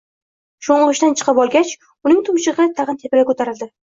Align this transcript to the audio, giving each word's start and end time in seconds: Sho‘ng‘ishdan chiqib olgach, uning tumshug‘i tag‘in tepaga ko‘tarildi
Sho‘ng‘ishdan 0.67 1.13
chiqib 1.19 1.41
olgach, 1.43 1.75
uning 2.09 2.25
tumshug‘i 2.31 2.67
tag‘in 2.81 2.99
tepaga 3.05 3.29
ko‘tarildi 3.31 3.71